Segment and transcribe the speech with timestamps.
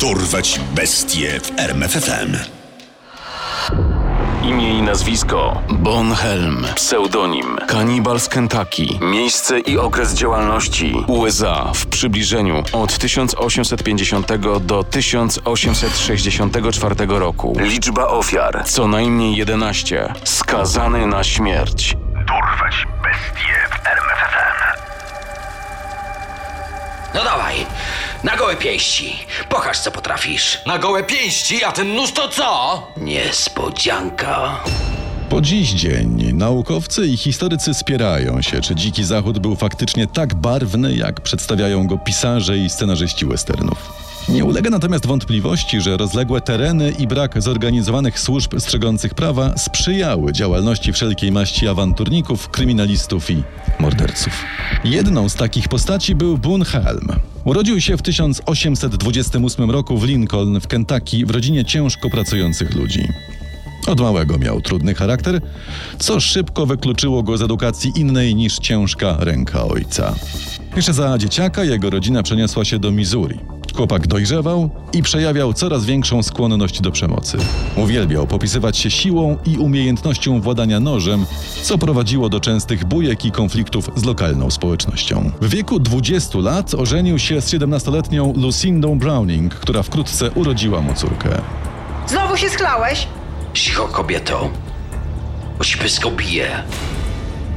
[0.00, 2.36] Dorwać bestie w RMFFM.
[4.42, 12.62] Imię i nazwisko Bonhelm, pseudonim Kanibal z Kentucky, miejsce i okres działalności USA w przybliżeniu
[12.72, 14.26] od 1850
[14.60, 17.52] do 1864 roku.
[17.58, 20.14] Liczba ofiar co najmniej 11.
[20.24, 21.96] Skazany na śmierć.
[22.12, 24.60] Dorwać bestie w RMFFM.
[27.14, 27.66] No dawaj,
[28.24, 29.12] na gołe pięści.
[29.48, 30.58] Pokaż, co potrafisz.
[30.66, 32.82] Na gołe pięści, a ten nóż to co?
[32.96, 34.60] Niespodzianka.
[35.28, 40.94] Po dziś dzień naukowcy i historycy spierają się, czy Dziki Zachód był faktycznie tak barwny,
[40.94, 43.92] jak przedstawiają go pisarze i scenarzyści westernów.
[44.28, 50.92] Nie ulega natomiast wątpliwości, że rozległe tereny i brak zorganizowanych służb strzegących prawa sprzyjały działalności
[50.92, 53.42] wszelkiej maści awanturników, kryminalistów i
[53.78, 54.44] morderców.
[54.84, 57.08] Jedną z takich postaci był Boone Helm.
[57.44, 63.08] Urodził się w 1828 roku w Lincoln w Kentucky w rodzinie ciężko pracujących ludzi.
[63.86, 65.40] Od małego miał trudny charakter,
[65.98, 70.14] co szybko wykluczyło go z edukacji innej niż ciężka ręka ojca.
[70.76, 73.38] Jeszcze za dzieciaka jego rodzina przeniosła się do Missouri.
[73.80, 77.38] Chłopak dojrzewał i przejawiał coraz większą skłonność do przemocy.
[77.76, 81.26] Uwielbiał popisywać się siłą i umiejętnością władania nożem,
[81.62, 85.30] co prowadziło do częstych bujek i konfliktów z lokalną społecznością.
[85.40, 91.28] W wieku 20 lat ożenił się z 17-letnią Lucindą Browning, która wkrótce urodziła mu córkę.
[92.06, 93.06] Znowu się schlałeś?
[93.54, 94.50] Cicho, kobieto.
[95.58, 95.78] Bo ci
[96.16, 96.62] bije.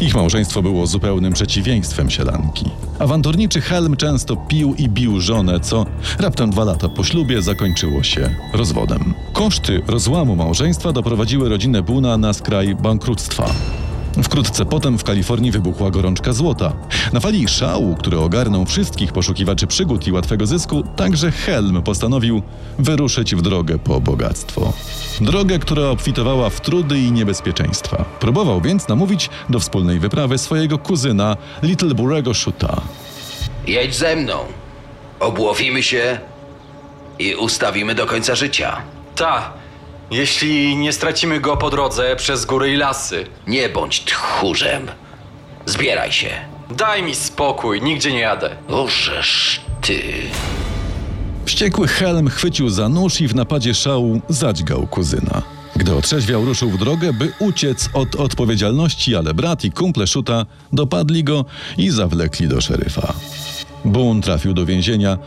[0.00, 2.64] Ich małżeństwo było zupełnym przeciwieństwem sielanki.
[2.98, 5.86] Awanturniczy Helm często pił i bił żonę, co
[6.18, 9.14] raptem dwa lata po ślubie zakończyło się rozwodem.
[9.32, 13.54] Koszty rozłamu małżeństwa doprowadziły rodzinę Buna na skraj bankructwa.
[14.22, 16.72] Wkrótce potem w Kalifornii wybuchła gorączka złota.
[17.12, 22.42] Na fali szału, który ogarnął wszystkich poszukiwaczy przygód i łatwego zysku, także Helm postanowił
[22.78, 24.72] wyruszyć w drogę po bogactwo.
[25.20, 28.04] Drogę, która obfitowała w trudy i niebezpieczeństwa.
[28.20, 32.80] Próbował więc namówić do wspólnej wyprawy swojego kuzyna Little Burego Shoota.
[33.66, 34.38] Jedź ze mną.
[35.20, 36.18] Obłowimy się
[37.18, 38.76] i ustawimy do końca życia.
[39.16, 39.52] Ta.
[40.10, 43.26] Jeśli nie stracimy go po drodze przez góry i lasy.
[43.46, 44.86] Nie bądź tchórzem.
[45.66, 46.30] Zbieraj się.
[46.76, 48.56] Daj mi spokój, nigdzie nie jadę.
[48.68, 50.02] Ożesz ty.
[51.44, 55.42] Wściekły Helm chwycił za nóż i w napadzie szału zadźgał kuzyna.
[55.76, 61.24] Gdy otrzeźwiał, ruszył w drogę, by uciec od odpowiedzialności, ale brat i kumple Szuta dopadli
[61.24, 61.44] go
[61.78, 63.12] i zawlekli do szeryfa.
[63.84, 65.18] Boone trafił do więzienia,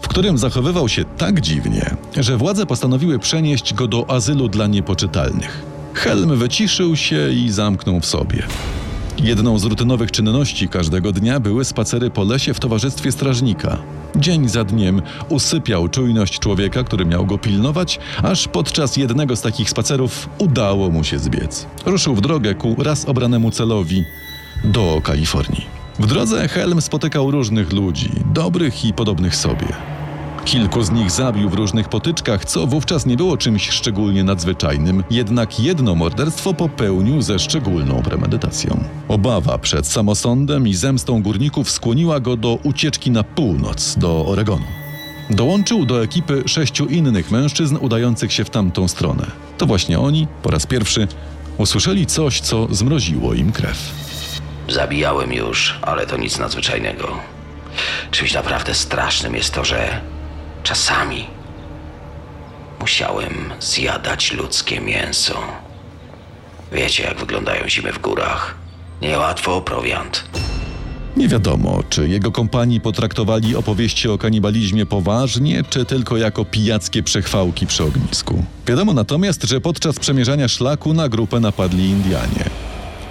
[0.00, 5.62] w którym zachowywał się tak dziwnie, że władze postanowiły przenieść go do azylu dla niepoczytalnych.
[5.94, 8.42] Helm wyciszył się i zamknął w sobie.
[9.18, 13.78] Jedną z rutynowych czynności każdego dnia były spacery po lesie w towarzystwie strażnika.
[14.16, 19.70] Dzień za dniem usypiał czujność człowieka, który miał go pilnować, aż podczas jednego z takich
[19.70, 21.66] spacerów udało mu się zbiec.
[21.86, 24.04] Ruszył w drogę ku raz obranemu celowi
[24.64, 25.75] do Kalifornii.
[25.98, 29.66] W drodze Helm spotykał różnych ludzi, dobrych i podobnych sobie.
[30.44, 35.60] Kilku z nich zabił w różnych potyczkach, co wówczas nie było czymś szczególnie nadzwyczajnym, jednak
[35.60, 38.84] jedno morderstwo popełnił ze szczególną premedytacją.
[39.08, 44.66] Obawa przed samosądem i zemstą górników skłoniła go do ucieczki na północ, do Oregonu.
[45.30, 49.26] Dołączył do ekipy sześciu innych mężczyzn udających się w tamtą stronę.
[49.58, 51.08] To właśnie oni, po raz pierwszy,
[51.58, 54.05] usłyszeli coś, co zmroziło im krew.
[54.68, 57.16] Zabijałem już, ale to nic nadzwyczajnego.
[58.10, 60.00] Czymś naprawdę strasznym jest to, że
[60.62, 61.26] czasami
[62.80, 65.34] musiałem zjadać ludzkie mięso.
[66.72, 68.54] Wiecie, jak wyglądają zimy w górach.
[69.02, 70.24] Niełatwo o prowiant.
[71.16, 77.66] Nie wiadomo, czy jego kompanii potraktowali opowieści o kanibalizmie poważnie, czy tylko jako pijackie przechwałki
[77.66, 78.44] przy ognisku.
[78.66, 82.44] Wiadomo natomiast, że podczas przemierzania szlaku na grupę napadli Indianie.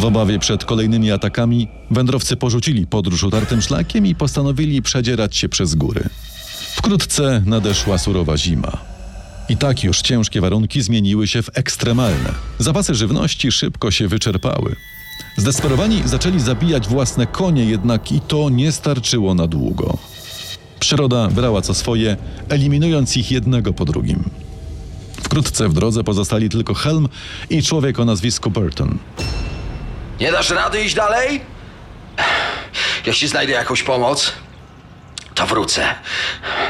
[0.00, 5.74] W obawie przed kolejnymi atakami wędrowcy porzucili podróż utartym szlakiem i postanowili przedzierać się przez
[5.74, 6.08] góry.
[6.76, 8.78] Wkrótce nadeszła surowa zima.
[9.48, 12.32] I tak już ciężkie warunki zmieniły się w ekstremalne.
[12.58, 14.76] Zapasy żywności szybko się wyczerpały.
[15.36, 19.98] Zdesperowani zaczęli zabijać własne konie, jednak i to nie starczyło na długo.
[20.80, 22.16] Przyroda brała co swoje,
[22.48, 24.30] eliminując ich jednego po drugim.
[25.22, 27.08] Wkrótce w drodze pozostali tylko Helm
[27.50, 28.98] i człowiek o nazwisku Burton.
[30.20, 31.40] Nie dasz rady iść dalej?
[33.06, 34.32] Jeśli znajdę jakąś pomoc,
[35.34, 35.82] to wrócę.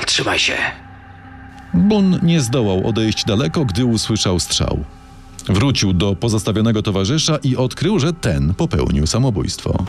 [0.06, 0.56] Trzymaj się.
[1.74, 4.84] Bun nie zdołał odejść daleko, gdy usłyszał strzał.
[5.48, 9.84] Wrócił do pozostawionego towarzysza i odkrył, że ten popełnił samobójstwo.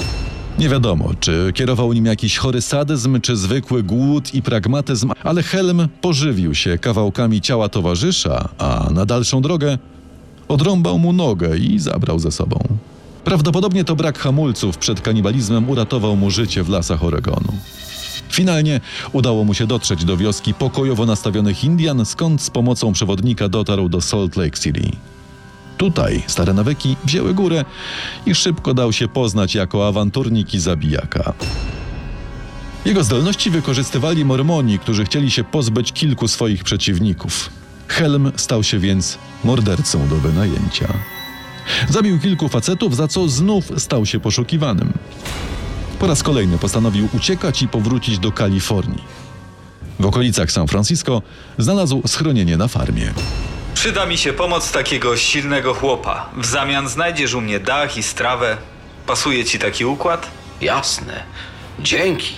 [0.59, 5.87] Nie wiadomo, czy kierował nim jakiś chory sadyzm, czy zwykły głód i pragmatyzm, ale Helm
[6.01, 9.77] pożywił się kawałkami ciała towarzysza, a na dalszą drogę
[10.47, 12.59] odrąbał mu nogę i zabrał ze sobą.
[13.23, 17.53] Prawdopodobnie to brak hamulców przed kanibalizmem uratował mu życie w lasach Oregonu.
[18.29, 18.81] Finalnie
[19.11, 24.01] udało mu się dotrzeć do wioski pokojowo nastawionych Indian, skąd z pomocą przewodnika dotarł do
[24.01, 24.91] Salt Lake City.
[25.77, 27.65] Tutaj stare nawyki wzięły górę
[28.25, 31.33] i szybko dał się poznać jako awanturnik i zabijaka.
[32.85, 37.49] Jego zdolności wykorzystywali Mormoni, którzy chcieli się pozbyć kilku swoich przeciwników.
[37.87, 40.93] Helm stał się więc mordercą do wynajęcia.
[41.89, 44.93] Zabił kilku facetów, za co znów stał się poszukiwanym.
[45.99, 49.03] Po raz kolejny postanowił uciekać i powrócić do Kalifornii.
[49.99, 51.21] W okolicach San Francisco
[51.57, 53.13] znalazł schronienie na farmie.
[53.73, 56.29] Przyda mi się pomoc takiego silnego chłopa.
[56.37, 58.57] W zamian znajdziesz u mnie dach i strawę.
[59.07, 60.31] Pasuje ci taki układ?
[60.61, 61.23] Jasne.
[61.79, 62.33] Dzięki.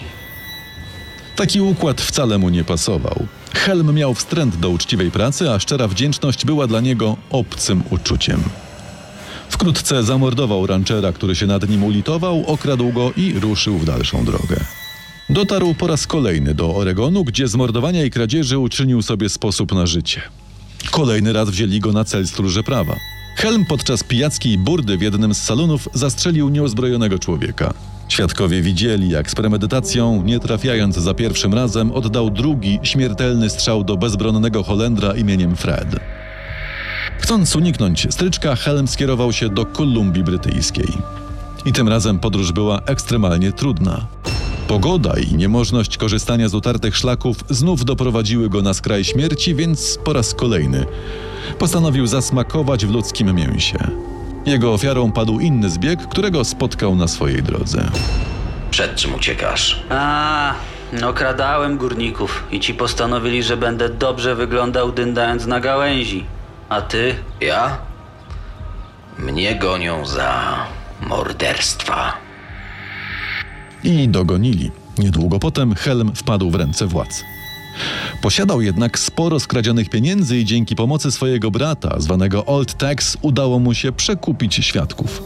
[1.35, 3.27] Taki układ wcale mu nie pasował.
[3.53, 8.43] Helm miał wstręt do uczciwej pracy, a szczera wdzięczność była dla niego obcym uczuciem.
[9.53, 14.55] Wkrótce zamordował ranczera, który się nad nim ulitował, okradł go i ruszył w dalszą drogę.
[15.29, 19.85] Dotarł po raz kolejny do Oregonu, gdzie z mordowania i kradzieży uczynił sobie sposób na
[19.85, 20.21] życie.
[20.91, 22.95] Kolejny raz wzięli go na cel stróże prawa.
[23.35, 27.73] Helm podczas pijackiej burdy w jednym z salonów zastrzelił nieuzbrojonego człowieka.
[28.09, 33.97] Świadkowie widzieli, jak z premedytacją, nie trafiając za pierwszym razem, oddał drugi śmiertelny strzał do
[33.97, 36.12] bezbronnego Holendra imieniem Fred.
[37.19, 40.87] Chcąc uniknąć stryczka, Helm skierował się do Kolumbii Brytyjskiej.
[41.65, 44.05] I tym razem podróż była ekstremalnie trudna.
[44.67, 50.13] Pogoda i niemożność korzystania z utartych szlaków znów doprowadziły go na skraj śmierci, więc po
[50.13, 50.85] raz kolejny
[51.59, 53.77] postanowił zasmakować w ludzkim mięsie.
[54.45, 57.91] Jego ofiarą padł inny zbieg, którego spotkał na swojej drodze.
[58.71, 59.83] Przed czym uciekasz?
[59.89, 60.53] A,
[61.05, 66.25] okradałem górników i ci postanowili, że będę dobrze wyglądał dyndając na gałęzi.
[66.73, 67.15] A ty?
[67.41, 67.77] Ja?
[69.19, 70.57] Mnie gonią za
[71.01, 72.13] morderstwa.
[73.83, 74.71] I dogonili.
[74.97, 77.23] Niedługo potem Helm wpadł w ręce władz.
[78.21, 83.73] Posiadał jednak sporo skradzionych pieniędzy i dzięki pomocy swojego brata, zwanego Old Tex, udało mu
[83.73, 85.23] się przekupić świadków.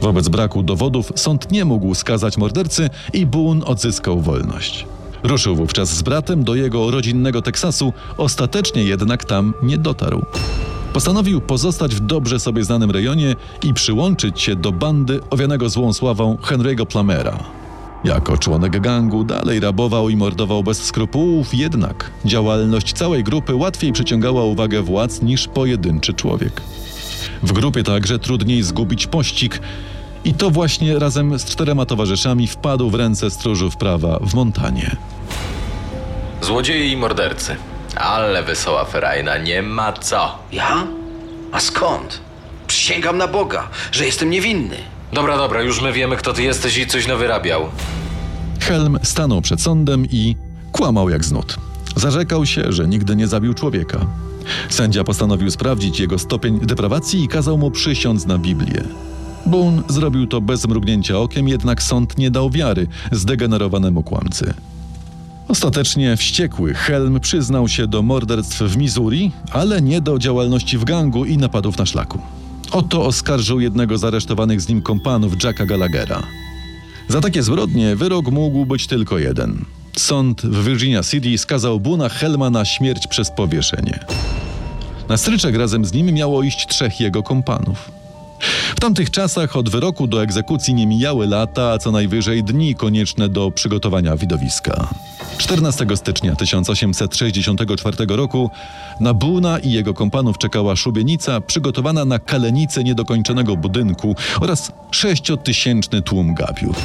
[0.00, 4.86] Wobec braku dowodów sąd nie mógł skazać mordercy i Boone odzyskał wolność.
[5.22, 10.22] Ruszył wówczas z bratem do jego rodzinnego Teksasu, ostatecznie jednak tam nie dotarł.
[10.92, 16.36] Postanowił pozostać w dobrze sobie znanym rejonie i przyłączyć się do bandy owianego złą sławą
[16.42, 17.38] Henry'ego Plamera.
[18.04, 24.44] Jako członek gangu dalej rabował i mordował bez skrupułów, jednak działalność całej grupy łatwiej przyciągała
[24.44, 26.62] uwagę władz niż pojedynczy człowiek.
[27.42, 29.60] W grupie także trudniej zgubić pościg
[30.24, 34.96] i to właśnie razem z czterema towarzyszami wpadł w ręce stróżów prawa w Montanie.
[36.42, 37.56] Złodzieje i mordercy.
[37.96, 40.38] Ale wesoła ferajna, nie ma co.
[40.52, 40.86] Ja?
[41.52, 42.20] A skąd?
[42.66, 44.76] Przysięgam na Boga, że jestem niewinny.
[45.12, 47.68] Dobra, dobra, już my wiemy, kto ty jesteś i coś nawyrabiał.
[48.60, 50.36] Helm stanął przed sądem i
[50.72, 51.56] kłamał jak znud.
[51.96, 53.98] Zarzekał się, że nigdy nie zabił człowieka.
[54.68, 58.82] Sędzia postanowił sprawdzić jego stopień deprawacji i kazał mu przysiąc na Biblię.
[59.48, 64.54] Boone zrobił to bez mrugnięcia okiem, jednak sąd nie dał wiary zdegenerowanemu kłamcy.
[65.48, 71.24] Ostatecznie wściekły Helm przyznał się do morderstw w Missouri, ale nie do działalności w gangu
[71.24, 72.18] i napadów na szlaku.
[72.70, 76.22] Oto oskarżył jednego z aresztowanych z nim kompanów Jacka Gallaghera.
[77.08, 79.64] Za takie zbrodnie wyrok mógł być tylko jeden.
[79.96, 83.98] Sąd w Virginia City skazał Buna Helma na śmierć przez powieszenie.
[85.08, 87.90] Na stryczek razem z nim miało iść trzech jego kompanów.
[88.78, 93.28] W tamtych czasach od wyroku do egzekucji nie mijały lata, a co najwyżej dni konieczne
[93.28, 94.88] do przygotowania widowiska.
[95.38, 98.50] 14 stycznia 1864 roku
[99.00, 106.34] na Buna i jego kompanów czekała szubienica przygotowana na kalenicę niedokończonego budynku oraz sześciotysięczny tłum
[106.34, 106.76] gapiów.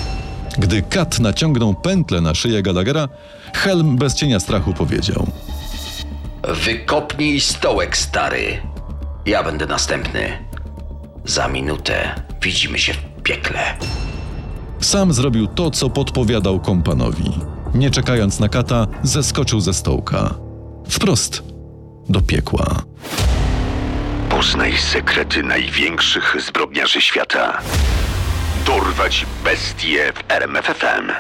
[0.58, 3.10] Gdy kat naciągnął pętlę na szyję Gallaghera,
[3.54, 5.28] Helm bez cienia strachu powiedział–
[6.66, 8.62] Wykopnij stołek, stary.
[9.26, 10.53] Ja będę następny.
[11.26, 13.60] Za minutę widzimy się w piekle.
[14.80, 17.32] Sam zrobił to, co podpowiadał kompanowi.
[17.76, 20.36] Nie czekając na kata, zeskoczył ze stołka.
[20.90, 21.44] Wprost
[22.10, 22.84] do piekła.
[24.30, 27.62] Poznaj sekrety największych zbrodniarzy świata.
[28.66, 31.12] Dorwać bestie w RMFFM.